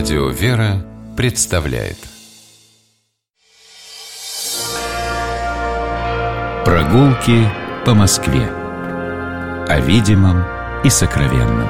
Радио 0.00 0.30
«Вера» 0.30 0.82
представляет 1.14 1.98
Прогулки 6.64 7.46
по 7.84 7.92
Москве 7.92 8.48
О 9.68 9.80
видимом 9.80 10.42
и 10.84 10.88
сокровенном 10.88 11.68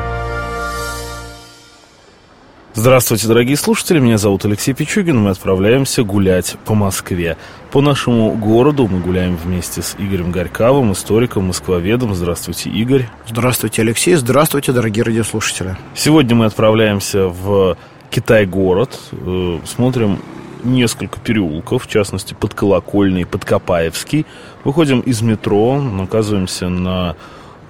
Здравствуйте, 2.72 3.26
дорогие 3.26 3.56
слушатели, 3.56 3.98
меня 3.98 4.16
зовут 4.16 4.44
Алексей 4.44 4.74
Пичугин, 4.74 5.18
мы 5.18 5.30
отправляемся 5.30 6.04
гулять 6.04 6.56
по 6.64 6.74
Москве. 6.74 7.36
По 7.72 7.80
нашему 7.80 8.32
городу 8.36 8.86
мы 8.86 9.00
гуляем 9.00 9.36
вместе 9.36 9.82
с 9.82 9.96
Игорем 9.98 10.30
Горьковым, 10.30 10.92
историком, 10.92 11.48
москвоведом. 11.48 12.14
Здравствуйте, 12.14 12.70
Игорь. 12.70 13.08
Здравствуйте, 13.26 13.82
Алексей. 13.82 14.14
Здравствуйте, 14.14 14.70
дорогие 14.70 15.02
радиослушатели. 15.02 15.76
Сегодня 15.94 16.36
мы 16.36 16.44
отправляемся 16.44 17.26
в 17.26 17.76
Китай-город, 18.10 18.98
э, 19.12 19.58
смотрим 19.64 20.18
несколько 20.62 21.18
переулков, 21.20 21.84
в 21.84 21.88
частности, 21.88 22.34
под 22.34 22.54
Колокольный, 22.54 23.24
под 23.24 23.44
Копаевский. 23.44 24.26
Выходим 24.64 25.00
из 25.00 25.22
метро, 25.22 25.82
оказываемся 26.02 26.68
на 26.68 27.16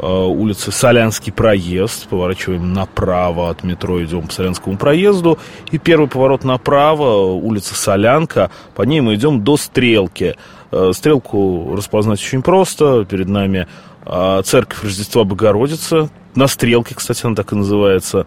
Э, 0.02 0.24
улицы 0.24 0.72
Солянский 0.72 1.30
проезд, 1.30 2.08
поворачиваем 2.08 2.72
направо 2.72 3.50
от 3.50 3.62
метро, 3.64 4.02
идем 4.02 4.28
по 4.28 4.32
Солянскому 4.32 4.78
проезду, 4.78 5.38
и 5.70 5.78
первый 5.78 6.08
поворот 6.08 6.42
направо, 6.42 7.32
улица 7.32 7.74
Солянка, 7.74 8.50
по 8.74 8.82
ней 8.82 9.02
мы 9.02 9.14
идем 9.16 9.44
до 9.44 9.58
Стрелки. 9.58 10.36
Э, 10.72 10.92
стрелку 10.94 11.74
распознать 11.76 12.18
очень 12.18 12.40
просто, 12.40 13.04
перед 13.04 13.28
нами 13.28 13.66
э, 14.06 14.42
церковь 14.42 14.82
Рождества 14.84 15.24
Богородицы, 15.24 16.08
на 16.34 16.46
стрелке, 16.46 16.94
кстати, 16.94 17.26
она 17.26 17.34
так 17.34 17.52
и 17.52 17.56
называется. 17.56 18.26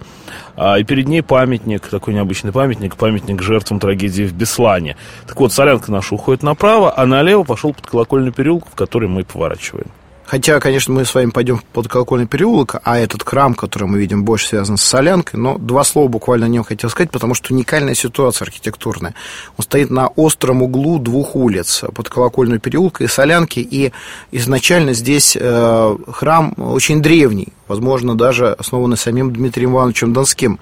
А, 0.55 0.77
и 0.77 0.83
перед 0.83 1.07
ней 1.07 1.21
памятник, 1.21 1.87
такой 1.87 2.13
необычный 2.13 2.51
памятник, 2.51 2.95
памятник 2.95 3.41
жертвам 3.41 3.79
трагедии 3.79 4.23
в 4.23 4.33
Беслане. 4.33 4.97
Так 5.27 5.39
вот, 5.39 5.53
солянка 5.53 5.91
наша 5.91 6.15
уходит 6.15 6.43
направо, 6.43 6.93
а 6.95 7.05
налево 7.05 7.43
пошел 7.43 7.73
под 7.73 7.87
колокольный 7.87 8.31
переулок, 8.31 8.67
в 8.71 8.75
который 8.75 9.07
мы 9.07 9.23
поворачиваем. 9.23 9.87
Хотя, 10.25 10.59
конечно, 10.59 10.93
мы 10.93 11.05
с 11.05 11.13
вами 11.13 11.31
пойдем 11.31 11.61
под 11.73 11.87
колокольный 11.87 12.27
переулок, 12.27 12.77
а 12.83 12.97
этот 12.97 13.23
храм, 13.23 13.53
который 13.53 13.87
мы 13.87 13.99
видим, 13.99 14.23
больше 14.23 14.47
связан 14.47 14.77
с 14.77 14.81
солянкой, 14.81 15.39
но 15.39 15.57
два 15.57 15.83
слова 15.83 16.07
буквально 16.07 16.45
о 16.45 16.49
нем 16.49 16.63
хотел 16.63 16.89
сказать, 16.89 17.11
потому 17.11 17.33
что 17.33 17.53
уникальная 17.53 17.93
ситуация 17.93 18.45
архитектурная. 18.45 19.15
Он 19.57 19.63
стоит 19.63 19.89
на 19.89 20.07
остром 20.07 20.61
углу 20.61 20.97
двух 20.97 21.35
улиц, 21.35 21.83
под 21.93 22.09
колокольный 22.09 22.59
переулок 22.59 23.01
и 23.01 23.07
солянки, 23.07 23.59
и 23.59 23.91
изначально 24.31 24.93
здесь 24.93 25.37
э, 25.39 25.97
храм 26.11 26.53
очень 26.57 27.01
древний, 27.01 27.49
возможно, 27.67 28.15
даже 28.15 28.51
основанный 28.51 28.97
самим 28.97 29.33
Дмитрием 29.33 29.71
Ивановичем 29.73 30.13
Донским. 30.13 30.59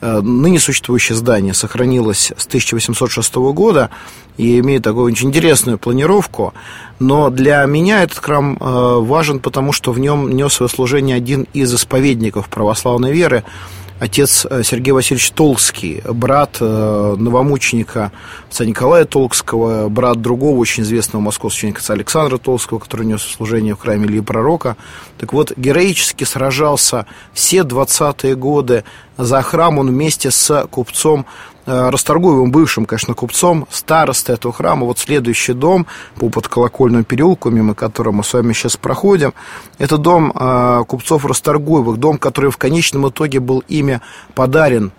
Э, 0.00 0.20
ныне 0.20 0.60
существующее 0.60 1.16
здание 1.16 1.54
сохранилось 1.54 2.32
с 2.36 2.46
1806 2.46 3.34
года 3.52 3.90
и 4.36 4.58
имеет 4.58 4.82
такую 4.82 5.06
очень 5.06 5.28
интересную 5.28 5.78
планировку. 5.78 6.52
Но 6.98 7.30
для 7.30 7.64
меня 7.64 8.02
этот 8.02 8.18
храм 8.18 8.56
э, 8.58 8.98
важен, 9.00 9.40
потому 9.40 9.72
что 9.72 9.92
в 9.92 9.98
нем 9.98 10.30
нес 10.30 10.52
свое 10.54 10.68
служение 10.68 11.16
один 11.16 11.46
из 11.54 11.74
исповедников 11.74 12.48
православной 12.48 13.12
веры, 13.12 13.44
отец 13.98 14.46
э, 14.48 14.62
Сергей 14.62 14.92
Васильевич 14.92 15.30
Толкский, 15.30 16.02
брат 16.04 16.60
новомученика 16.60 18.12
отца 18.48 18.64
Николая 18.64 19.04
Толкского, 19.04 19.88
брат 19.88 20.20
другого 20.20 20.58
очень 20.58 20.82
известного 20.82 21.22
московского 21.22 21.58
ученика 21.58 21.80
отца 21.80 21.92
Александра 21.94 22.38
Толкского, 22.38 22.78
который 22.78 23.06
нес 23.06 23.22
служение 23.22 23.74
в 23.74 23.78
храме 23.78 24.06
Ильи 24.06 24.20
Пророка. 24.20 24.76
Так 25.18 25.32
вот, 25.32 25.52
героически 25.56 26.24
сражался 26.24 27.06
все 27.32 27.58
20-е 27.58 28.34
годы 28.34 28.84
за 29.16 29.42
храм 29.42 29.78
он 29.78 29.88
вместе 29.88 30.30
с 30.30 30.66
купцом 30.70 31.26
э, 31.66 31.90
Расторгуевым, 31.90 32.50
бывшим, 32.50 32.86
конечно, 32.86 33.14
купцом, 33.14 33.66
старостой 33.70 34.34
этого 34.34 34.52
храма. 34.52 34.86
Вот 34.86 34.98
следующий 34.98 35.52
дом 35.52 35.86
по 36.16 36.28
подколокольному 36.28 37.04
переулку, 37.04 37.50
мимо 37.50 37.74
которого 37.74 38.12
мы 38.12 38.24
с 38.24 38.32
вами 38.32 38.52
сейчас 38.52 38.76
проходим, 38.76 39.34
это 39.78 39.98
дом 39.98 40.32
э, 40.34 40.84
купцов 40.86 41.24
Расторгуевых, 41.24 41.98
дом, 41.98 42.18
который 42.18 42.50
в 42.50 42.56
конечном 42.56 43.08
итоге 43.08 43.40
был 43.40 43.62
ими 43.68 44.00
подарен 44.34 44.92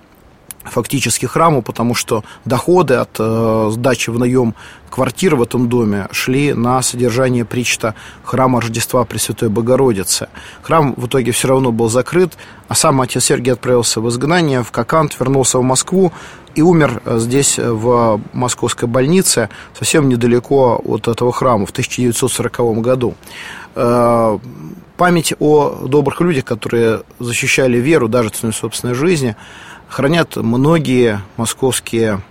фактически 0.69 1.25
храму, 1.25 1.61
потому 1.61 1.95
что 1.95 2.23
доходы 2.45 2.95
от 2.95 3.15
э, 3.19 3.69
сдачи 3.71 4.09
в 4.09 4.19
наем 4.19 4.55
квартир 4.89 5.35
в 5.35 5.41
этом 5.41 5.69
доме 5.69 6.07
шли 6.11 6.53
на 6.53 6.81
содержание 6.81 7.45
причта 7.45 7.93
храма 8.23 8.61
Рождества 8.61 9.03
Пресвятой 9.03 9.49
Богородицы. 9.49 10.29
Храм 10.61 10.93
в 10.95 11.07
итоге 11.07 11.31
все 11.31 11.49
равно 11.49 11.71
был 11.71 11.89
закрыт, 11.89 12.37
а 12.67 12.75
сам 12.75 13.01
отец 13.01 13.25
Сергий 13.25 13.53
отправился 13.53 14.01
в 14.01 14.09
изгнание, 14.09 14.63
в 14.63 14.71
Кокант, 14.71 15.19
вернулся 15.19 15.59
в 15.59 15.63
Москву 15.63 16.11
и 16.55 16.61
умер 16.61 17.01
э, 17.05 17.19
здесь, 17.19 17.57
в 17.59 18.21
московской 18.33 18.87
больнице, 18.87 19.49
совсем 19.77 20.09
недалеко 20.09 20.81
от 20.83 21.07
этого 21.07 21.31
храма, 21.31 21.65
в 21.65 21.71
1940 21.71 22.81
году. 22.81 23.15
Э, 23.75 24.39
память 24.97 25.33
о 25.39 25.85
добрых 25.87 26.21
людях, 26.21 26.45
которые 26.45 27.01
защищали 27.19 27.77
веру 27.77 28.07
даже 28.07 28.29
ценой 28.29 28.53
собственной 28.53 28.93
жизни– 28.93 29.35
хранят 29.87 30.35
многие 30.35 31.21
московские 31.37 32.21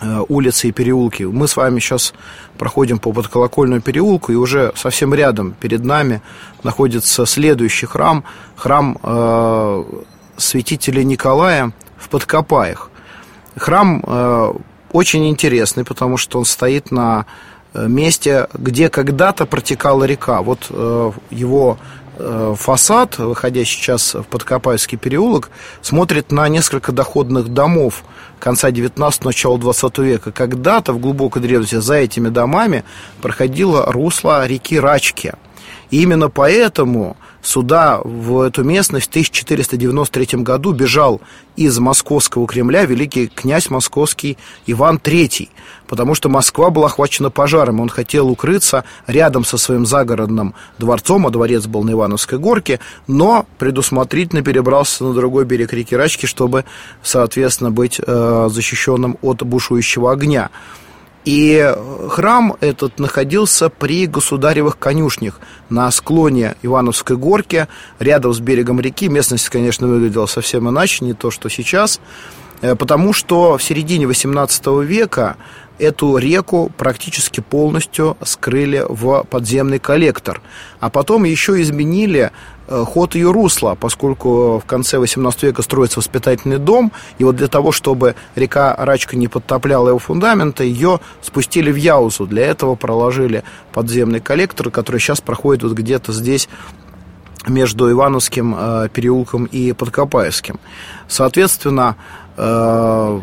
э, 0.00 0.22
улицы 0.28 0.68
и 0.68 0.72
переулки. 0.72 1.24
Мы 1.24 1.48
с 1.48 1.56
вами 1.56 1.80
сейчас 1.80 2.14
проходим 2.58 2.98
по 2.98 3.12
подколокольному 3.12 3.80
переулку, 3.80 4.32
и 4.32 4.36
уже 4.36 4.72
совсем 4.76 5.14
рядом 5.14 5.52
перед 5.52 5.84
нами 5.84 6.22
находится 6.62 7.26
следующий 7.26 7.86
храм, 7.86 8.24
храм 8.56 8.98
э, 9.02 9.84
святителя 10.36 11.02
Николая 11.02 11.72
в 11.98 12.08
Подкопаях. 12.08 12.90
Храм 13.56 14.02
э, 14.06 14.52
очень 14.92 15.28
интересный, 15.28 15.84
потому 15.84 16.16
что 16.16 16.38
он 16.38 16.44
стоит 16.44 16.90
на 16.90 17.26
э, 17.74 17.86
месте, 17.88 18.48
где 18.54 18.88
когда-то 18.88 19.46
протекала 19.46 20.04
река. 20.04 20.42
Вот 20.42 20.66
э, 20.70 21.12
его 21.30 21.78
фасад, 22.18 23.18
выходя 23.18 23.64
сейчас 23.64 24.14
в 24.14 24.22
Подкопаевский 24.24 24.98
переулок, 24.98 25.50
смотрит 25.82 26.32
на 26.32 26.48
несколько 26.48 26.92
доходных 26.92 27.48
домов 27.48 28.04
конца 28.38 28.70
19 28.70 29.24
начала 29.24 29.58
20 29.58 29.98
века. 29.98 30.32
Когда-то 30.32 30.92
в 30.92 30.98
глубокой 30.98 31.42
древности 31.42 31.76
за 31.76 31.94
этими 31.94 32.28
домами 32.28 32.84
проходило 33.20 33.90
русло 33.90 34.46
реки 34.46 34.78
Рачки. 34.78 35.34
Именно 35.90 36.28
поэтому 36.28 37.16
сюда, 37.42 38.00
в 38.02 38.40
эту 38.40 38.64
местность, 38.64 39.06
в 39.06 39.10
1493 39.10 40.42
году 40.42 40.72
бежал 40.72 41.20
из 41.56 41.78
московского 41.78 42.46
Кремля 42.46 42.84
великий 42.84 43.28
князь 43.28 43.70
московский 43.70 44.36
Иван 44.66 44.96
III, 44.96 45.48
потому 45.86 46.14
что 46.14 46.28
Москва 46.28 46.70
была 46.70 46.86
охвачена 46.86 47.30
пожаром, 47.30 47.80
он 47.80 47.88
хотел 47.88 48.28
укрыться 48.28 48.84
рядом 49.06 49.44
со 49.44 49.58
своим 49.58 49.86
загородным 49.86 50.54
дворцом, 50.78 51.26
а 51.26 51.30
дворец 51.30 51.66
был 51.66 51.84
на 51.84 51.92
Ивановской 51.92 52.38
горке, 52.38 52.80
но 53.06 53.46
предусмотрительно 53.58 54.42
перебрался 54.42 55.04
на 55.04 55.14
другой 55.14 55.44
берег 55.44 55.72
реки 55.72 55.94
Рачки, 55.94 56.26
чтобы, 56.26 56.64
соответственно, 57.02 57.70
быть 57.70 58.00
э, 58.04 58.48
защищенным 58.50 59.18
от 59.22 59.42
бушующего 59.42 60.12
огня. 60.12 60.50
И 61.26 61.74
храм 62.08 62.56
этот 62.60 63.00
находился 63.00 63.68
при 63.68 64.06
государевых 64.06 64.78
конюшнях 64.78 65.40
на 65.68 65.90
склоне 65.90 66.54
Ивановской 66.62 67.16
горки, 67.16 67.66
рядом 67.98 68.32
с 68.32 68.38
берегом 68.38 68.80
реки. 68.80 69.08
Местность, 69.08 69.48
конечно, 69.48 69.88
выглядела 69.88 70.26
совсем 70.26 70.70
иначе, 70.70 71.04
не 71.04 71.14
то, 71.14 71.32
что 71.32 71.48
сейчас, 71.48 72.00
э, 72.62 72.76
потому 72.76 73.12
что 73.12 73.58
в 73.58 73.62
середине 73.62 74.04
XVIII 74.04 74.84
века 74.84 75.36
эту 75.80 76.16
реку 76.16 76.72
практически 76.76 77.40
полностью 77.40 78.16
скрыли 78.22 78.84
в 78.88 79.24
подземный 79.28 79.80
коллектор. 79.80 80.40
А 80.78 80.90
потом 80.90 81.24
еще 81.24 81.60
изменили 81.60 82.30
ход 82.68 83.14
ее 83.14 83.30
русла, 83.30 83.76
поскольку 83.78 84.58
в 84.58 84.64
конце 84.66 84.98
18 84.98 85.42
века 85.44 85.62
строится 85.62 86.00
воспитательный 86.00 86.58
дом, 86.58 86.92
и 87.18 87.24
вот 87.24 87.36
для 87.36 87.48
того, 87.48 87.72
чтобы 87.72 88.14
река 88.34 88.74
Рачка 88.76 89.16
не 89.16 89.28
подтопляла 89.28 89.90
его 89.90 89.98
фундамента, 89.98 90.64
ее 90.64 91.00
спустили 91.22 91.70
в 91.70 91.76
Яузу. 91.76 92.26
Для 92.26 92.46
этого 92.46 92.74
проложили 92.74 93.44
подземный 93.72 94.20
коллектор, 94.20 94.70
который 94.70 95.00
сейчас 95.00 95.20
проходит 95.20 95.62
вот 95.62 95.72
где-то 95.72 96.12
здесь 96.12 96.48
между 97.46 97.90
Ивановским 97.90 98.54
э, 98.58 98.88
переулком 98.92 99.44
и 99.44 99.72
Подкопаевским. 99.72 100.58
Соответственно, 101.06 101.96
э, 102.36 103.20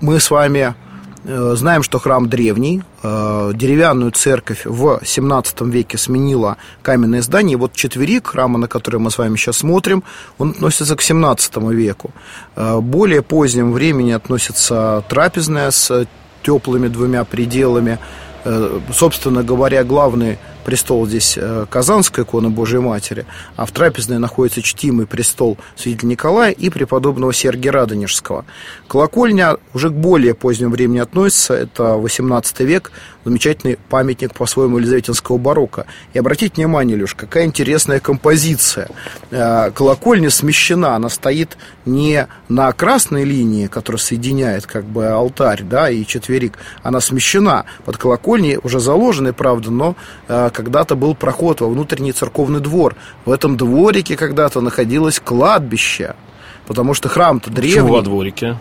мы 0.00 0.20
с 0.20 0.30
вами 0.30 0.74
Э, 0.74 0.83
знаем, 1.24 1.82
что 1.82 1.98
храм 1.98 2.28
древний, 2.28 2.82
э, 3.02 3.52
деревянную 3.54 4.10
церковь 4.12 4.62
в 4.64 5.00
17 5.04 5.62
веке 5.62 5.98
сменила 5.98 6.56
каменное 6.82 7.22
здание. 7.22 7.56
Вот 7.56 7.72
четверик 7.72 8.28
храма, 8.28 8.58
на 8.58 8.68
который 8.68 9.00
мы 9.00 9.10
с 9.10 9.18
вами 9.18 9.36
сейчас 9.36 9.58
смотрим, 9.58 10.02
он 10.38 10.50
относится 10.50 10.96
к 10.96 11.02
17 11.02 11.70
веку. 11.70 12.10
Э, 12.56 12.80
более 12.80 13.22
позднем 13.22 13.72
времени 13.72 14.12
относится 14.12 15.02
трапезная 15.08 15.70
с 15.70 16.06
теплыми 16.42 16.88
двумя 16.88 17.24
пределами. 17.24 17.98
Собственно 18.92 19.42
говоря, 19.42 19.84
главный 19.84 20.36
престол 20.64 21.06
здесь 21.06 21.34
э, 21.36 21.66
Казанская 21.68 22.24
икона 22.24 22.50
Божией 22.50 22.80
Матери, 22.80 23.26
а 23.56 23.66
в 23.66 23.70
трапезной 23.70 24.18
находится 24.18 24.62
чтимый 24.62 25.06
престол 25.06 25.58
святителя 25.76 26.08
Николая 26.08 26.50
и 26.50 26.70
преподобного 26.70 27.32
Сергия 27.32 27.72
Радонежского. 27.72 28.44
Колокольня 28.88 29.56
уже 29.72 29.90
к 29.90 29.92
более 29.92 30.34
позднему 30.34 30.72
времени 30.72 30.98
относится, 30.98 31.54
это 31.54 31.94
18 31.94 32.60
век, 32.60 32.90
замечательный 33.24 33.78
памятник 33.88 34.34
по-своему 34.34 34.78
елизаветинского 34.78 35.38
барокко. 35.38 35.86
И 36.12 36.18
обратите 36.18 36.54
внимание, 36.56 36.96
Леш, 36.96 37.14
какая 37.14 37.44
интересная 37.44 38.00
композиция. 38.00 38.88
Э, 39.30 39.70
колокольня 39.70 40.30
смещена, 40.30 40.94
она 40.94 41.08
стоит 41.08 41.56
не 41.86 42.26
на 42.48 42.72
красной 42.72 43.24
линии, 43.24 43.66
которая 43.66 44.00
соединяет 44.00 44.66
как 44.66 44.84
бы 44.84 45.06
алтарь 45.06 45.62
да, 45.62 45.90
и 45.90 46.04
четверик, 46.04 46.58
она 46.82 47.00
смещена. 47.00 47.64
Под 47.84 47.96
колокольней 47.96 48.58
уже 48.62 48.80
заложены, 48.80 49.32
правда, 49.32 49.70
но 49.70 49.96
э, 50.28 50.50
когда-то 50.54 50.94
был 50.94 51.14
проход 51.14 51.60
во 51.60 51.68
внутренний 51.68 52.12
церковный 52.12 52.60
двор. 52.60 52.96
В 53.26 53.30
этом 53.30 53.56
дворике 53.56 54.16
когда-то 54.16 54.60
находилось 54.60 55.20
кладбище, 55.20 56.14
потому 56.66 56.94
что 56.94 57.08
храм-то 57.08 57.50
древний. 57.50 57.74
Почему 57.74 57.92
во 57.92 58.02
дворике? 58.02 58.56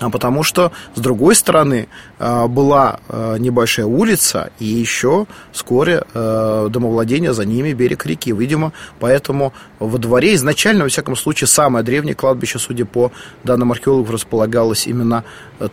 а 0.00 0.10
потому 0.10 0.42
что 0.42 0.72
с 0.94 1.00
другой 1.00 1.34
стороны 1.34 1.88
э, 2.18 2.46
была 2.46 3.00
э, 3.08 3.36
небольшая 3.38 3.86
улица 3.86 4.50
и 4.58 4.64
еще 4.64 5.26
вскоре 5.52 6.04
э, 6.14 6.68
домовладение 6.70 7.32
за 7.34 7.44
ними 7.44 7.72
берег 7.72 8.06
реки. 8.06 8.32
Видимо, 8.32 8.72
поэтому 9.00 9.52
во 9.78 9.98
дворе 9.98 10.34
изначально, 10.34 10.84
во 10.84 10.88
всяком 10.88 11.16
случае, 11.16 11.48
самое 11.48 11.84
древнее 11.84 12.14
кладбище, 12.14 12.58
судя 12.58 12.84
по 12.84 13.10
данным 13.44 13.72
археологов, 13.72 14.10
располагалось 14.10 14.86
именно 14.86 15.24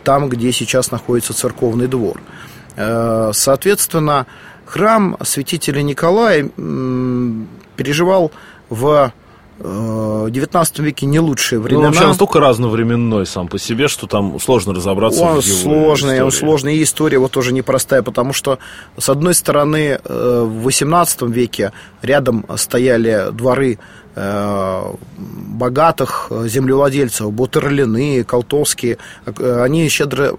там, 0.02 0.28
где 0.28 0.50
сейчас 0.52 0.90
находится 0.90 1.32
церковный 1.32 1.86
двор. 1.86 2.20
Соответственно, 2.76 4.26
храм 4.66 5.16
святителя 5.22 5.82
Николая 5.82 6.48
переживал 7.76 8.32
в 8.68 9.12
в 9.58 10.30
19 10.30 10.78
веке 10.80 11.06
не 11.06 11.18
лучшие 11.18 11.58
времена. 11.58 11.84
Ну, 11.84 11.88
вообще 11.88 12.02
он 12.02 12.08
настолько 12.08 12.40
разновременной 12.40 13.24
сам 13.24 13.48
по 13.48 13.58
себе, 13.58 13.88
что 13.88 14.06
там 14.06 14.38
сложно 14.38 14.74
разобраться 14.74 15.22
он 15.22 15.40
в 15.40 15.44
его 15.44 15.58
сложный, 15.58 16.16
истории. 16.16 16.24
Он 16.24 16.30
сложный, 16.30 16.76
и 16.76 16.82
история 16.82 17.18
вот 17.18 17.32
тоже 17.32 17.54
непростая, 17.54 18.02
потому 18.02 18.34
что, 18.34 18.58
с 18.98 19.08
одной 19.08 19.34
стороны, 19.34 19.98
э, 20.02 20.42
в 20.44 20.62
18 20.62 21.22
веке 21.22 21.72
рядом 22.02 22.44
стояли 22.56 23.30
дворы 23.32 23.78
э, 24.14 24.92
богатых 25.16 26.30
землевладельцев, 26.30 27.32
Бутерлины, 27.32 28.24
Колтовские, 28.24 28.98
э, 29.24 29.62
они 29.62 29.88
щедро 29.88 30.36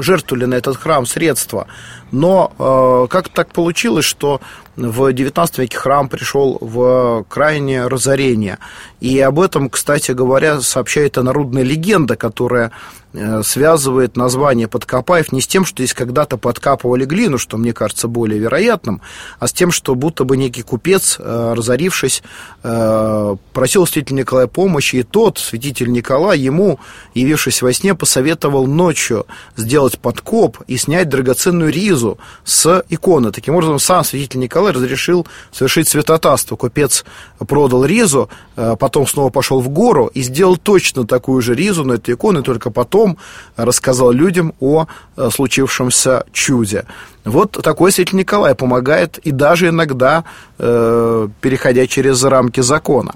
жертвовали 0.00 0.44
на 0.46 0.54
этот 0.54 0.76
храм 0.76 1.06
средства. 1.06 1.66
Но 2.10 2.52
э, 2.58 3.06
как 3.10 3.28
так 3.28 3.52
получилось, 3.52 4.04
что 4.04 4.40
в 4.78 5.12
XIX 5.12 5.48
веке 5.56 5.76
храм 5.76 6.08
пришел 6.08 6.56
в 6.60 7.24
крайнее 7.28 7.88
разорение. 7.88 8.58
И 9.00 9.18
об 9.20 9.40
этом, 9.40 9.70
кстати 9.70 10.12
говоря, 10.12 10.60
сообщает 10.60 11.16
народная 11.16 11.64
легенда, 11.64 12.14
которая 12.16 12.70
Э, 13.14 13.42
связывает 13.42 14.18
название 14.18 14.68
Подкопаев 14.68 15.32
не 15.32 15.40
с 15.40 15.46
тем, 15.46 15.64
что 15.64 15.82
здесь 15.82 15.94
когда-то 15.94 16.36
подкапывали 16.36 17.06
глину, 17.06 17.38
что 17.38 17.56
мне 17.56 17.72
кажется 17.72 18.06
более 18.06 18.38
вероятным, 18.38 19.00
а 19.38 19.48
с 19.48 19.52
тем, 19.52 19.72
что 19.72 19.94
будто 19.94 20.24
бы 20.24 20.36
некий 20.36 20.60
купец, 20.60 21.16
э, 21.18 21.54
разорившись, 21.56 22.22
э, 22.62 23.36
просил 23.54 23.86
святителя 23.86 24.18
Николая 24.18 24.46
помощи, 24.46 24.96
и 24.96 25.02
тот, 25.04 25.38
святитель 25.38 25.90
Николай, 25.90 26.38
ему, 26.38 26.80
явившись 27.14 27.62
во 27.62 27.72
сне, 27.72 27.94
посоветовал 27.94 28.66
ночью 28.66 29.26
сделать 29.56 29.98
подкоп 29.98 30.58
и 30.66 30.76
снять 30.76 31.08
драгоценную 31.08 31.72
ризу 31.72 32.18
с 32.44 32.84
иконы. 32.90 33.32
Таким 33.32 33.54
образом, 33.54 33.78
сам 33.78 34.04
святитель 34.04 34.40
Николай 34.40 34.67
разрешил 34.72 35.26
совершить 35.52 35.88
святотатство. 35.88 36.56
Купец 36.56 37.04
продал 37.46 37.84
ризу, 37.84 38.28
потом 38.54 39.06
снова 39.06 39.30
пошел 39.30 39.60
в 39.60 39.68
гору 39.68 40.10
и 40.12 40.22
сделал 40.22 40.56
точно 40.56 41.06
такую 41.06 41.42
же 41.42 41.54
ризу 41.54 41.84
на 41.84 41.94
эту 41.94 42.12
икону, 42.12 42.42
только 42.42 42.70
потом 42.70 42.88
потом 42.88 43.18
рассказал 43.56 44.12
людям 44.12 44.54
о 44.60 44.86
э, 45.16 45.28
случившемся 45.30 46.24
чуде. 46.32 46.84
Вот 47.24 47.52
такой 47.62 47.92
святитель 47.92 48.18
Николай 48.18 48.54
помогает 48.54 49.18
и 49.18 49.30
даже 49.30 49.68
иногда 49.68 50.24
э, 50.58 51.28
переходя 51.40 51.86
через 51.86 52.24
рамки 52.24 52.60
закона. 52.62 53.14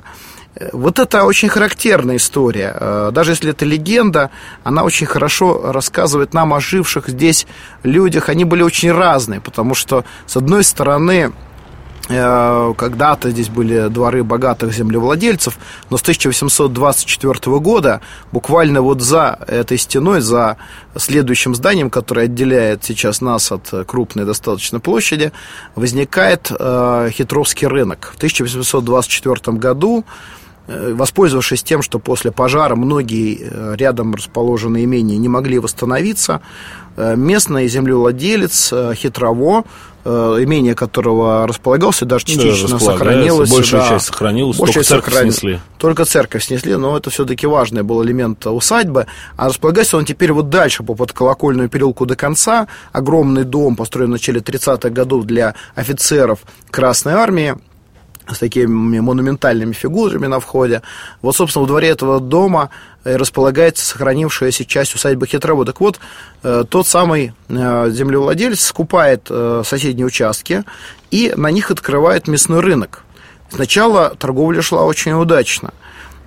Вот 0.73 0.99
это 0.99 1.25
очень 1.25 1.49
характерная 1.49 2.17
история. 2.17 2.77
Э, 2.79 3.11
даже 3.13 3.33
если 3.33 3.51
это 3.51 3.65
легенда, 3.65 4.31
она 4.65 4.85
очень 4.85 5.07
хорошо 5.07 5.73
рассказывает 5.73 6.35
нам 6.35 6.53
о 6.53 6.61
живших 6.61 7.09
здесь 7.09 7.47
людях. 7.83 8.29
Они 8.29 8.45
были 8.45 8.63
очень 8.63 8.93
разные, 8.93 9.41
потому 9.41 9.75
что, 9.75 10.05
с 10.27 10.37
одной 10.37 10.65
стороны, 10.65 11.33
Э, 12.09 12.75
когда-то 12.77 13.31
здесь 13.31 13.49
были 13.49 13.89
дворы 13.89 14.25
богатых 14.25 14.73
землевладельцев, 14.73 15.57
но 15.89 15.97
с 15.97 16.03
1824 16.03 17.59
года 17.61 18.01
буквально 18.33 18.83
вот 18.83 19.01
за 19.01 19.39
этой 19.47 19.79
стеной, 19.79 20.21
за 20.21 20.57
следующим 20.97 21.55
зданием, 21.55 21.91
которое 21.91 22.25
отделяет 22.25 22.83
сейчас 22.85 23.21
нас 23.21 23.53
от 23.53 23.73
крупной 23.87 24.25
достаточно 24.25 24.81
площади, 24.81 25.33
возникает 25.77 26.51
э, 26.51 27.11
Хитровский 27.13 27.69
рынок. 27.69 28.11
В 28.15 28.17
1824 28.17 29.57
году 29.57 30.05
воспользовавшись 30.69 31.63
тем, 31.63 31.83
что 31.83 31.99
после 31.99 32.31
пожара 32.31 32.77
многие 32.77 33.39
э, 33.41 33.75
рядом 33.77 34.15
расположенные 34.15 34.85
имения 34.85 35.19
не 35.19 35.29
могли 35.29 35.59
восстановиться, 35.59 36.41
местный 36.97 37.69
землевладелец 37.69 38.73
Хитрово 38.95 39.65
Э, 40.05 40.39
имение 40.41 40.75
которого 40.75 41.47
располагался, 41.47 42.05
даже 42.05 42.25
частично 42.25 42.71
да, 42.71 42.79
сохранилось. 42.81 43.53
Большая 43.53 43.83
да, 43.83 43.89
часть 43.89 44.07
сохранилась, 44.07 44.57
большая 44.57 44.75
только 44.83 44.89
церковь 44.89 45.15
сохран... 45.15 45.31
снесли. 45.31 45.61
Только 45.79 46.05
церковь 46.05 46.45
снесли, 46.45 46.75
но 46.75 46.97
это 46.97 47.11
все-таки 47.11 47.47
важный 47.47 47.85
был 47.85 48.03
элемент 48.03 48.45
усадьбы. 48.45 49.07
А 49.37 49.47
располагался 49.47 49.97
он 49.97 50.05
теперь 50.05 50.33
вот 50.33 50.49
дальше, 50.49 50.83
по 50.83 50.97
подколокольному 50.97 51.69
переулку 51.69 52.05
до 52.05 52.17
конца. 52.17 52.67
Огромный 52.91 53.45
дом, 53.45 53.77
построен 53.77 54.09
в 54.09 54.13
начале 54.13 54.41
30-х 54.41 54.91
годов 54.91 55.25
для 55.25 55.55
офицеров 55.77 56.41
Красной 56.73 57.13
Армии 57.13 57.55
с 58.35 58.39
такими 58.39 59.01
монументальными 59.01 59.73
фигурами 59.73 60.27
на 60.27 60.41
входе. 60.41 60.83
Вот, 61.21 61.37
собственно, 61.37 61.65
в 61.65 61.69
дворе 61.69 61.89
этого 61.89 62.21
дома 62.21 62.71
э, 63.05 63.17
располагается 63.17 63.85
сохранившаяся 63.85 64.65
часть 64.65 64.95
усадьбы 64.95 65.27
Хитрово. 65.27 65.65
Так 65.65 65.81
вот, 65.81 66.01
э, 66.43 66.65
тот 66.69 66.87
самый 66.87 67.35
э, 67.49 67.91
землевладелец 67.91 68.61
скупает 68.61 69.31
соседние 69.65 70.07
участки 70.07 70.65
и 71.11 71.33
на 71.37 71.51
них 71.51 71.71
открывает 71.71 72.29
мясной 72.29 72.61
рынок. 72.61 73.05
Сначала 73.51 74.15
торговля 74.19 74.63
шла 74.63 74.85
очень 74.85 75.13
удачно, 75.13 75.75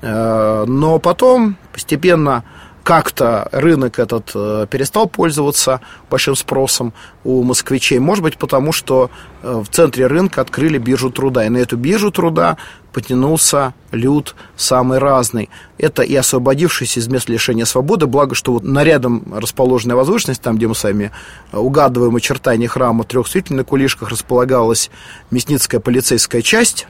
но 0.02 1.00
потом 1.00 1.58
постепенно 1.74 2.44
как-то 2.86 3.50
рынок 3.52 3.98
этот 3.98 4.32
э, 4.36 4.68
перестал 4.70 5.10
пользоваться 5.10 5.82
большим 6.08 6.36
спросом 6.36 6.94
у 7.24 7.42
москвичей. 7.42 7.98
Может 7.98 8.24
быть, 8.24 8.38
потому 8.38 8.72
что 8.72 9.10
э, 9.42 9.64
в 9.66 9.70
центре 9.70 10.06
рынка 10.06 10.42
открыли 10.42 10.78
биржу 10.78 11.10
труда. 11.10 11.48
И 11.48 11.50
на 11.50 11.58
эту 11.58 11.78
биржу 11.78 12.12
труда 12.12 12.58
потянулся 12.94 13.74
люд 13.90 14.36
самый 14.56 15.00
разный. 15.00 15.50
Это 15.80 16.04
и 16.04 16.16
освободившийся 16.16 17.00
из 17.00 17.08
мест 17.08 17.28
лишения 17.28 17.66
свободы, 17.66 18.06
благо, 18.06 18.36
что 18.36 18.54
вот 18.54 18.64
на 18.64 18.84
рядом 18.84 19.34
расположенная 19.34 19.96
возвышенность, 19.96 20.44
там, 20.44 20.58
где 20.58 20.68
мы 20.68 20.76
сами 20.76 21.12
э, 21.52 21.58
угадываем 21.58 22.16
очертания 22.16 22.68
храма 22.68 23.04
трех 23.04 23.26
на 23.50 23.64
кулишках, 23.64 24.12
располагалась 24.12 24.92
Мясницкая 25.32 25.82
полицейская 25.82 26.44
часть, 26.44 26.86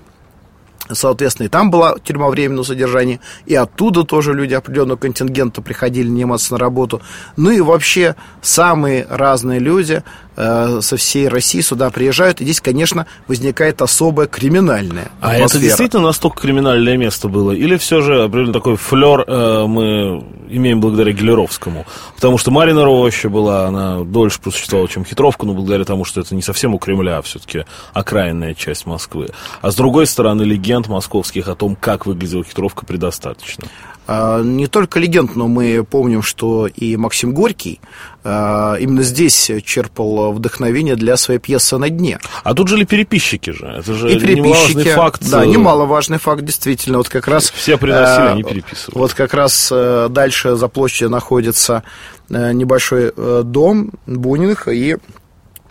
Соответственно, 0.92 1.48
и 1.48 1.50
там 1.50 1.72
была 1.72 1.96
тюрьма 2.04 2.30
временного 2.30 2.64
содержания, 2.64 3.20
и 3.48 3.56
оттуда 3.56 4.04
тоже 4.04 4.34
люди 4.34 4.54
определенного 4.54 4.98
контингента 4.98 5.62
приходили 5.62 6.08
наниматься 6.08 6.54
на 6.54 6.60
работу. 6.60 7.02
Ну 7.38 7.50
и 7.50 7.60
вообще 7.60 8.16
самые 8.42 9.08
разные 9.10 9.60
люди 9.60 10.04
э, 10.36 10.80
со 10.82 10.98
всей 10.98 11.28
России 11.28 11.62
сюда 11.62 11.90
приезжают, 11.90 12.40
и 12.40 12.44
здесь, 12.44 12.62
конечно, 12.62 13.08
возникает 13.28 13.82
особая 13.82 14.28
криминальная 14.28 15.12
атмосфера. 15.20 15.44
А 15.44 15.46
это 15.46 15.60
действительно 15.60 16.04
настолько 16.04 16.42
криминальное 16.42 16.98
место 16.98 17.30
было? 17.30 17.52
Или 17.52 17.78
все 17.78 18.02
же 18.02 18.24
определенно 18.24 18.54
такой 18.54 18.76
флер 18.76 19.24
э, 19.26 19.66
мы 19.66 20.24
имеем 20.50 20.82
благодаря 20.82 21.12
Гелеровскому? 21.14 21.88
Потому 22.14 22.38
что 22.38 22.52
Марина 22.52 22.86
Роща 22.86 23.30
была, 23.30 23.66
она 23.66 24.04
дольше 24.04 24.40
просуществовала, 24.40 24.88
чем 24.88 25.04
Хитровка, 25.04 25.48
но 25.48 25.54
благодаря 25.54 25.84
тому, 25.84 26.06
что 26.06 26.22
это 26.22 26.36
не 26.36 26.44
совсем 26.44 26.76
у 26.76 26.78
Кремля, 26.78 27.18
а 27.18 27.22
все-таки 27.24 27.66
окраинная 27.94 28.54
часть 28.54 28.86
Москвы. 28.86 29.30
А 29.62 29.72
с 29.72 29.76
другой 29.76 30.06
стороны, 30.06 30.44
легенда 30.44 30.75
легенд 30.76 30.88
московских 30.88 31.48
о 31.48 31.56
том, 31.56 31.76
как 31.80 32.06
выглядела 32.06 32.44
хитровка, 32.44 32.86
предостаточно. 32.86 33.66
А, 34.08 34.42
не 34.42 34.68
только 34.68 35.00
легенд, 35.00 35.36
но 35.36 35.48
мы 35.48 35.84
помним, 35.84 36.22
что 36.22 36.68
и 36.68 36.98
Максим 36.98 37.34
Горький 37.34 37.80
а, 38.24 38.76
именно 38.76 39.04
здесь 39.04 39.50
черпал 39.64 40.34
вдохновение 40.34 40.96
для 40.96 41.18
своей 41.18 41.40
пьесы 41.40 41.78
«На 41.78 41.90
дне». 41.90 42.20
А 42.44 42.54
тут 42.54 42.68
жили 42.68 42.84
переписчики 42.84 43.52
же. 43.52 43.66
Это 43.66 43.94
же 43.94 44.12
и 44.12 44.20
переписчики, 44.20 44.94
факт. 44.94 45.22
Да, 45.30 45.44
э, 45.44 45.48
немаловажный 45.48 46.20
факт, 46.20 46.44
действительно. 46.44 46.98
Вот 46.98 47.10
как 47.10 47.28
раз... 47.28 47.52
Все 47.52 47.78
приносили, 47.78 48.28
они 48.28 48.44
переписывали. 48.44 49.00
Вот 49.00 49.14
как 49.14 49.34
раз 49.34 49.70
э, 49.72 50.08
дальше 50.10 50.56
за 50.56 50.68
площадью 50.68 51.10
находится 51.10 51.84
э, 52.30 52.52
небольшой 52.52 53.14
дом 53.44 53.92
Буниных, 54.06 54.68
и 54.68 54.98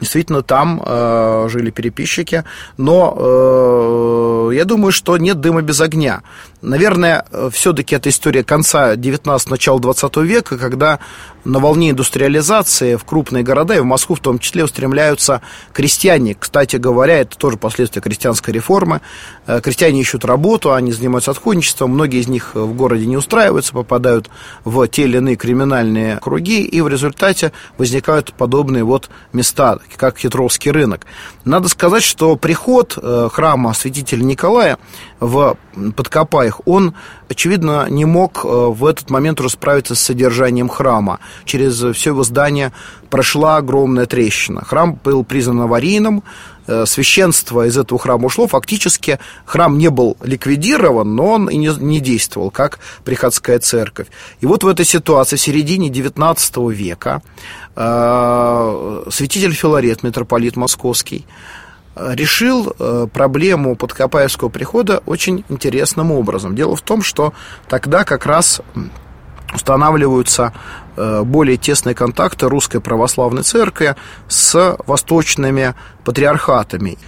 Действительно, 0.01 0.43
там 0.43 0.83
э, 0.85 1.49
жили 1.51 1.71
переписчики, 1.71 2.45
но 2.77 3.15
э, 4.51 4.55
я 4.55 4.65
думаю, 4.65 4.93
что 4.93 5.17
нет 5.19 5.41
дыма 5.41 5.63
без 5.63 5.81
огня. 5.81 6.23
Наверное, 6.65 7.27
все-таки 7.53 7.95
это 7.95 8.09
история 8.09 8.43
конца 8.43 8.97
19 8.97 9.51
начала 9.51 9.79
20 9.79 10.17
века, 10.17 10.57
когда 10.57 10.99
на 11.45 11.59
волне 11.59 11.91
индустриализации 11.91 12.97
в 12.97 13.05
крупные 13.05 13.45
города, 13.45 13.75
и 13.75 13.81
в 13.81 13.85
Москву 13.85 14.17
в 14.17 14.21
том 14.21 14.39
числе, 14.39 14.65
устремляются 14.65 15.43
крестьяне. 15.73 16.35
Кстати 16.35 16.77
говоря, 16.77 17.21
это 17.21 17.37
тоже 17.37 17.57
последствия 17.57 18.01
крестьянской 18.01 18.53
реформы. 18.55 19.01
Э, 19.47 19.61
крестьяне 19.61 20.01
ищут 20.01 20.25
работу, 20.25 20.73
они 20.73 20.93
занимаются 20.93 21.31
отходничеством, 21.31 21.91
многие 21.91 22.21
из 22.21 22.29
них 22.29 22.55
в 22.55 22.73
городе 22.73 23.07
не 23.07 23.17
устраиваются, 23.17 23.73
попадают 23.73 24.31
в 24.65 24.87
те 24.89 25.03
или 25.03 25.19
иные 25.19 25.37
криминальные 25.37 26.19
круги, 26.19 26.63
и 26.63 26.81
в 26.81 26.89
результате 26.89 27.53
возникают 27.77 28.33
подобные 28.33 28.85
вот 28.85 29.11
места, 29.33 29.79
как 29.97 30.19
Хитровский 30.19 30.71
рынок. 30.71 31.07
Надо 31.45 31.69
сказать, 31.69 32.03
что 32.03 32.37
приход 32.37 32.99
э, 33.01 33.29
храма 33.31 33.75
святителя 33.75 34.23
Николая 34.23 34.79
в 35.25 35.57
Подкопаях, 35.97 36.61
он, 36.67 36.95
очевидно, 37.29 37.87
не 37.91 38.05
мог 38.05 38.45
э, 38.45 38.49
в 38.49 38.85
этот 38.87 39.11
момент 39.11 39.41
расправиться 39.41 39.95
с 39.95 40.01
содержанием 40.01 40.69
храма. 40.69 41.19
Через 41.45 41.83
все 41.97 42.11
его 42.11 42.23
здание 42.23 42.73
прошла 43.11 43.57
огромная 43.57 44.07
трещина. 44.07 44.65
Храм 44.65 44.99
был 45.03 45.25
признан 45.25 45.63
аварийным, 45.63 46.23
э, 46.67 46.85
священство 46.87 47.67
из 47.67 47.77
этого 47.77 47.99
храма 47.99 48.27
ушло. 48.27 48.47
Фактически 48.47 49.19
храм 49.45 49.79
не 49.79 49.91
был 49.91 50.17
ликвидирован, 50.23 51.15
но 51.15 51.31
он 51.33 51.49
и 51.49 51.57
не, 51.57 51.71
не 51.81 52.01
действовал, 52.01 52.51
как 52.51 52.79
приходская 53.05 53.59
церковь. 53.59 54.09
И 54.41 54.47
вот 54.47 54.63
в 54.63 54.69
этой 54.69 54.85
ситуации, 54.85 55.37
в 55.37 55.41
середине 55.41 55.89
XIX 55.91 56.73
века, 56.73 57.23
э, 57.77 59.05
святитель 59.11 59.53
Филарет, 59.53 60.03
митрополит 60.03 60.57
московский, 60.57 61.25
решил 61.97 62.75
э, 62.79 63.07
проблему 63.13 63.77
подкопаевского 63.77 64.49
прихода 64.49 65.03
очень 65.07 65.45
интересным 65.49 66.11
образом. 66.13 66.55
Дело 66.55 66.77
в 66.77 66.83
том, 66.83 67.03
что 67.03 67.33
тогда 67.69 68.05
как 68.05 68.27
раз 68.27 68.61
устанавливаются 69.55 70.53
э, 70.97 71.23
более 71.23 71.57
тесные 71.57 71.95
контакты 71.95 72.49
русской 72.49 72.81
православной 72.81 73.43
церкви 73.43 73.95
с 74.29 74.77
восточными 74.87 75.75
патриархатами. 76.05 76.99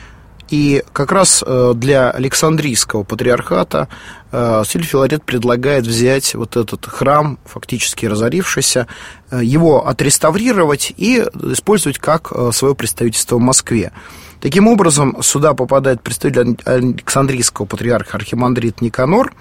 И 0.48 0.84
как 0.92 1.12
раз 1.12 1.42
э, 1.46 1.72
для 1.74 2.10
Александрийского 2.10 3.02
патриархата 3.02 3.88
Силь 4.32 4.82
Филарет 4.82 5.24
предлагает 5.24 5.86
взять 5.86 6.34
вот 6.34 6.56
этот 6.56 6.84
храм, 6.84 7.38
фактически 7.46 8.04
разорившийся, 8.04 8.86
его 9.30 9.86
отреставрировать 9.86 10.92
и 10.94 11.24
использовать 11.52 11.98
как 11.98 12.32
свое 12.52 12.74
представительство 12.74 13.36
в 13.36 13.40
Москве. 13.40 13.92
Таким 14.40 14.68
образом, 14.68 15.22
сюда 15.22 15.54
попадает 15.54 16.02
представитель 16.02 16.56
Александрийского 16.64 17.66
патриарха 17.66 18.16
архимандрит 18.16 18.80
Никанор, 18.80 19.32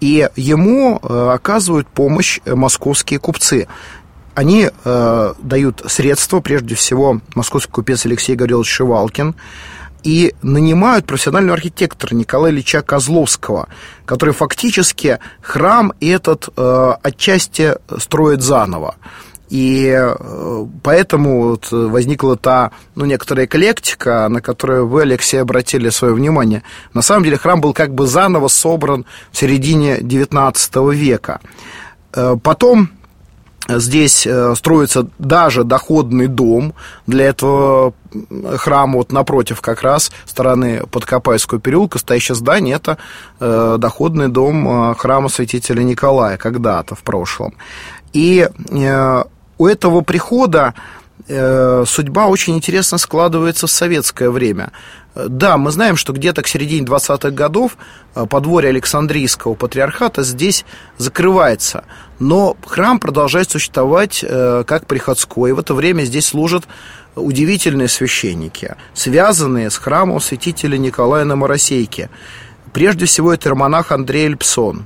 и 0.00 0.28
ему 0.36 1.00
э, 1.02 1.30
оказывают 1.34 1.88
помощь 1.88 2.40
московские 2.46 3.18
купцы. 3.18 3.66
Они 4.34 4.70
э, 4.84 5.34
дают 5.42 5.82
средства, 5.88 6.40
прежде 6.40 6.76
всего, 6.76 7.20
московский 7.34 7.72
купец 7.72 8.06
Алексей 8.06 8.36
Гаврилович 8.36 8.68
Шивалкин, 8.68 9.34
и 10.02 10.34
нанимают 10.42 11.06
профессионального 11.06 11.54
архитектора 11.54 12.14
Николая 12.14 12.52
Ильича 12.52 12.82
Козловского, 12.82 13.68
который 14.04 14.34
фактически 14.34 15.18
храм 15.40 15.92
этот 16.00 16.48
э, 16.56 16.92
отчасти 17.02 17.74
строит 17.98 18.42
заново. 18.42 18.96
И 19.50 19.94
э, 19.96 20.66
поэтому 20.82 21.48
вот 21.48 21.70
возникла 21.70 22.36
та, 22.36 22.70
ну, 22.94 23.06
некоторая 23.06 23.46
эклектика, 23.46 24.28
на 24.28 24.40
которую 24.40 24.86
вы, 24.86 25.02
Алексей, 25.02 25.38
обратили 25.38 25.88
свое 25.88 26.12
внимание. 26.12 26.62
На 26.92 27.02
самом 27.02 27.24
деле 27.24 27.38
храм 27.38 27.60
был 27.60 27.72
как 27.72 27.94
бы 27.94 28.06
заново 28.06 28.48
собран 28.48 29.06
в 29.32 29.38
середине 29.38 29.98
XIX 30.00 30.94
века. 30.94 31.40
Э, 32.12 32.36
потом 32.42 32.90
Здесь 33.68 34.26
э, 34.26 34.54
строится 34.56 35.06
даже 35.18 35.62
доходный 35.64 36.26
дом 36.26 36.74
для 37.06 37.26
этого 37.26 37.92
храма, 38.56 38.96
вот 38.96 39.12
напротив 39.12 39.60
как 39.60 39.82
раз 39.82 40.10
стороны 40.24 40.86
Подкопайского 40.90 41.60
переулка, 41.60 41.98
стоящее 41.98 42.34
здание, 42.34 42.76
это 42.76 42.96
доходный 43.78 44.28
дом 44.28 44.94
храма 44.94 45.28
святителя 45.28 45.82
Николая 45.82 46.38
когда-то 46.38 46.94
в 46.94 47.02
прошлом. 47.02 47.52
И 48.14 48.48
у 49.58 49.66
этого 49.66 50.00
прихода 50.00 50.72
э, 51.26 51.84
судьба 51.86 52.26
очень 52.26 52.56
интересно 52.56 52.98
складывается 52.98 53.66
в 53.66 53.70
советское 53.70 54.30
время. 54.30 54.72
Да, 55.14 55.56
мы 55.56 55.72
знаем, 55.72 55.96
что 55.96 56.12
где-то 56.12 56.42
к 56.42 56.48
середине 56.48 56.86
20-х 56.86 57.30
годов 57.30 57.76
э, 58.14 58.26
подворье 58.26 58.70
Александрийского 58.70 59.54
патриархата 59.54 60.22
здесь 60.22 60.64
закрывается, 60.96 61.84
но 62.20 62.56
храм 62.64 63.00
продолжает 63.00 63.50
существовать 63.50 64.24
э, 64.26 64.64
как 64.66 64.86
приходской. 64.86 65.50
И 65.50 65.52
в 65.52 65.58
это 65.58 65.74
время 65.74 66.04
здесь 66.04 66.26
служат 66.26 66.68
удивительные 67.16 67.88
священники, 67.88 68.76
связанные 68.94 69.70
с 69.70 69.76
храмом 69.76 70.20
святителя 70.20 70.78
Николая 70.78 71.24
на 71.24 71.34
Моросейке. 71.34 72.10
Прежде 72.72 73.06
всего, 73.06 73.32
это 73.32 73.54
монах 73.54 73.90
Андрей 73.90 74.26
Эльпсон. 74.26 74.84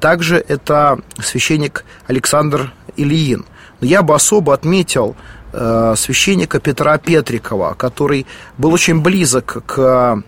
Также 0.00 0.38
это 0.38 0.98
священник 1.20 1.84
Александр 2.08 2.72
Ильин– 2.96 3.44
я 3.80 4.02
бы 4.02 4.14
особо 4.14 4.54
отметил 4.54 5.16
э, 5.56 5.94
священника 5.96 6.60
Петра 6.60 6.98
Петрикова, 6.98 7.74
который 7.74 8.26
был 8.58 8.72
очень 8.72 9.00
близок 9.00 9.64
к 9.66 10.22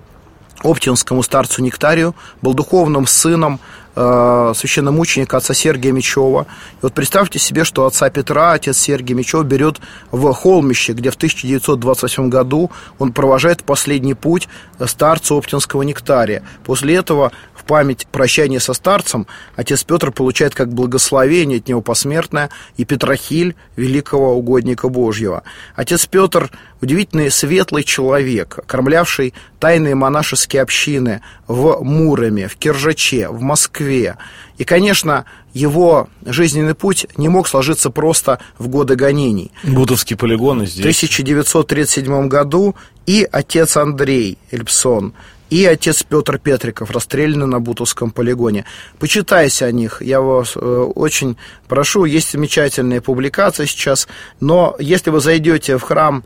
Оптинскому 0.62 1.23
старцу 1.23 1.62
Нектарию, 1.62 2.14
был 2.42 2.54
духовным 2.54 3.06
сыном 3.06 3.61
э, 3.99 4.52
священномученика 4.55 5.37
отца 5.38 5.55
Сергия 5.55 5.93
Мечева. 5.93 6.47
И 6.75 6.78
вот 6.83 6.95
представьте 6.95 7.38
себе, 7.38 7.64
что 7.64 7.87
отца 7.87 8.09
Петра 8.11 8.52
отец 8.52 8.78
Сергий 8.78 9.14
Мечев 9.14 9.45
берет 9.45 9.81
в 10.12 10.33
Холмище, 10.33 10.93
где 10.93 11.11
в 11.11 11.17
1928 11.17 12.28
году 12.28 12.71
он 12.99 13.12
провожает 13.12 13.64
последний 13.64 14.14
путь 14.14 14.49
старца 14.87 15.35
Оптинского 15.35 15.83
Нектария. 15.83 16.43
После 16.64 16.95
этого 16.95 17.33
память 17.69 18.09
прощания 18.11 18.59
со 18.59 18.73
старцем 18.73 19.28
отец 19.55 19.85
Петр 19.85 20.11
получает 20.11 20.55
как 20.57 20.73
благословение 20.73 21.59
от 21.59 21.69
него 21.69 21.83
посмертное 21.83 22.50
и 22.78 22.85
Петрохиль, 22.85 23.55
великого 23.76 24.35
угодника 24.35 24.88
Божьего. 24.88 25.45
Отец 25.76 26.07
Петр– 26.07 26.50
удивительный 26.81 27.31
светлый 27.31 27.85
человек, 27.85 28.59
кормлявший 28.67 29.35
тайные 29.61 29.95
монашеские 29.95 30.62
общины 30.62 31.21
в 31.47 31.85
Муроме, 31.85 32.49
в 32.49 32.57
Киржаче, 32.57 33.28
в 33.28 33.43
Москве. 33.43 33.88
И, 33.88 34.64
конечно, 34.64 35.25
его 35.54 36.09
жизненный 36.25 36.75
путь 36.75 37.07
не 37.16 37.28
мог 37.28 37.49
сложиться 37.49 37.90
просто 37.90 38.38
в 38.59 38.68
годы 38.68 38.97
гонений. 38.97 39.50
Бутовские 39.64 40.16
полигоны 40.16 40.66
здесь. 40.66 40.85
В 40.85 40.88
1937 40.88 42.28
году 42.28 42.75
и 43.07 43.26
отец 43.30 43.76
Андрей 43.76 44.38
Эльпсон– 44.50 45.14
и 45.50 45.64
отец 45.64 46.02
Петр 46.02 46.38
Петриков 46.38 46.90
расстреляны 46.90 47.47
на 47.47 47.61
Бутовском 47.61 48.11
полигоне. 48.11 48.64
Почитайте 48.99 49.64
о 49.64 49.73
них, 49.73 50.02
я 50.02 50.21
вас 50.21 50.52
э, 50.57 50.61
очень 50.61 51.37
прошу. 51.68 52.04
Есть 52.04 52.33
замечательные 52.33 53.00
публикации 53.00 53.64
сейчас, 53.64 54.09
но 54.40 54.76
если 54.78 55.11
вы 55.11 55.21
зайдете 55.21 55.78
в 55.78 55.83
храм 55.83 56.25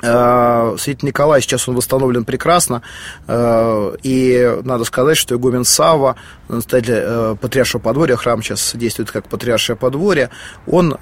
Святитель 0.00 1.08
Николай, 1.08 1.40
сейчас 1.40 1.68
он 1.68 1.74
восстановлен 1.74 2.24
прекрасно, 2.24 2.82
э, 3.26 3.96
и 4.04 4.58
надо 4.62 4.84
сказать, 4.84 5.16
что 5.16 5.34
игумен 5.34 5.64
Сава, 5.64 6.14
настоятель 6.48 6.94
э, 6.94 7.36
патриаршего 7.40 7.80
подворья, 7.80 8.14
храм 8.14 8.40
сейчас 8.40 8.72
действует 8.74 9.10
как 9.10 9.28
патриаршее 9.28 9.74
подворье, 9.76 10.30
он 10.66 10.96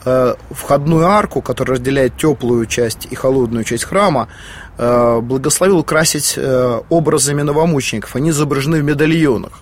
входную 0.51 1.07
арку, 1.07 1.43
которая 1.43 1.77
разделяет 1.77 2.17
теплую 2.17 2.67
часть 2.67 3.07
и 3.11 3.15
холодную 3.15 3.65
часть 3.65 3.85
храма, 3.85 4.29
благословил 4.79 5.79
украсить 5.79 6.39
образами 6.89 7.43
новомучеников. 7.43 8.17
Они 8.17 8.31
изображены 8.31 8.81
в 8.81 8.85
медальонах. 8.85 9.53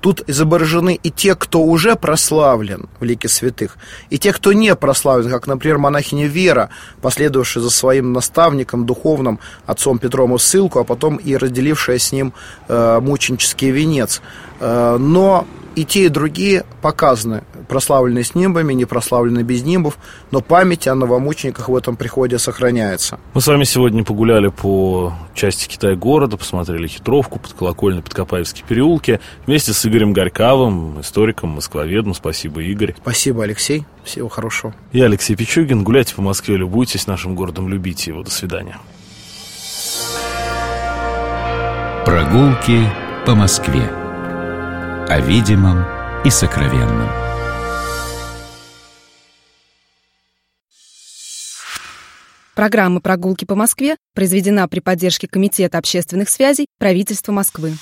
Тут 0.00 0.28
изображены 0.28 0.98
и 1.02 1.10
те, 1.10 1.34
кто 1.34 1.62
уже 1.62 1.94
прославлен 1.96 2.88
в 3.00 3.04
лике 3.04 3.28
святых, 3.28 3.76
и 4.08 4.18
те, 4.18 4.32
кто 4.32 4.52
не 4.52 4.74
прославлен, 4.74 5.30
как, 5.30 5.46
например, 5.46 5.78
монахиня 5.78 6.26
Вера, 6.26 6.70
последовавшая 7.02 7.62
за 7.62 7.70
своим 7.70 8.12
наставником 8.12 8.86
духовным, 8.86 9.38
отцом 9.66 9.98
Петром 9.98 10.38
ссылку, 10.38 10.78
а 10.78 10.84
потом 10.84 11.16
и 11.16 11.36
разделившая 11.36 11.98
с 11.98 12.12
ним 12.12 12.32
э, 12.68 13.00
мученический 13.00 13.70
венец. 13.70 14.22
Э, 14.60 14.96
но 14.98 15.46
И 15.76 15.84
те, 15.84 16.06
и 16.06 16.08
другие 16.08 16.64
показаны, 16.82 17.44
прославлены 17.68 18.24
с 18.24 18.34
нимбами, 18.34 18.72
не 18.72 18.84
прославлены 18.84 19.42
без 19.42 19.62
нимбов, 19.62 19.98
но 20.30 20.40
память 20.40 20.88
о 20.88 20.94
новомучениках 20.94 21.68
в 21.68 21.76
этом 21.76 21.96
приходе 21.96 22.38
сохраняется. 22.38 23.20
Мы 23.34 23.40
с 23.40 23.46
вами 23.46 23.64
сегодня 23.64 24.02
погуляли 24.02 24.48
по 24.48 25.12
части 25.34 25.68
Китай-города, 25.68 26.36
посмотрели 26.36 26.88
хитровку 26.88 27.38
под 27.38 27.52
колокольный, 27.52 28.02
под 28.02 28.12
Копаевские 28.14 28.64
переулки, 28.66 29.20
вместе 29.46 29.72
с 29.72 29.86
Игорем 29.86 30.12
Горьковым, 30.12 31.00
историком, 31.00 31.50
москвоведом. 31.50 32.14
Спасибо, 32.14 32.60
Игорь. 32.62 32.94
Спасибо, 33.00 33.44
Алексей. 33.44 33.84
Всего 34.02 34.28
хорошего. 34.28 34.74
Я 34.92 35.04
Алексей 35.04 35.36
Пичугин. 35.36 35.84
Гуляйте 35.84 36.14
по 36.14 36.22
Москве, 36.22 36.56
любуйтесь 36.56 37.06
нашим 37.06 37.34
городом, 37.36 37.68
любите 37.68 38.10
его. 38.10 38.22
До 38.22 38.30
свидания. 38.30 38.78
Прогулки 42.04 42.88
по 43.24 43.34
Москве. 43.34 43.99
О 45.10 45.18
видимом 45.18 45.84
и 46.24 46.30
сокровенном. 46.30 47.10
Программа 52.54 53.00
«Прогулки 53.00 53.44
по 53.44 53.56
Москве» 53.56 53.96
произведена 54.14 54.68
при 54.68 54.78
поддержке 54.78 55.26
Комитета 55.26 55.78
общественных 55.78 56.28
связей 56.28 56.66
правительства 56.78 57.32
Москвы. 57.32 57.72